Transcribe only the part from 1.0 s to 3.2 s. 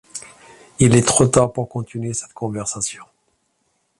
trop tard pour continuer cette conversation.